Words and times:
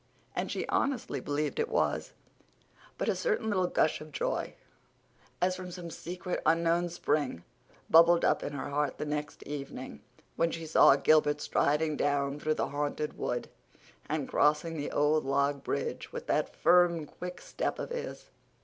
And 0.35 0.51
she 0.51 0.67
honestly 0.67 1.19
believed 1.19 1.59
it 1.59 1.69
was. 1.69 2.13
But 2.97 3.07
a 3.07 3.15
certain 3.15 3.49
little 3.49 3.67
gush 3.67 4.01
of 4.01 4.11
joy, 4.11 4.55
as 5.39 5.55
from 5.55 5.69
some 5.69 5.91
secret, 5.91 6.41
unknown 6.43 6.89
spring, 6.89 7.43
bubbled 7.87 8.25
up 8.25 8.41
in 8.41 8.53
her 8.53 8.69
heart 8.71 8.97
the 8.97 9.05
next 9.05 9.43
evening, 9.43 10.01
when 10.35 10.49
she 10.49 10.65
saw 10.65 10.95
Gilbert 10.95 11.39
striding 11.39 11.97
down 11.97 12.39
through 12.39 12.55
the 12.55 12.69
Haunted 12.69 13.15
Wood 13.15 13.47
and 14.09 14.27
crossing 14.27 14.75
the 14.75 14.89
old 14.89 15.23
log 15.23 15.63
bridge 15.63 16.11
with 16.11 16.25
that 16.25 16.55
firm, 16.55 17.05
quick 17.05 17.39
step 17.39 17.77
of 17.77 17.91
his. 17.91 18.31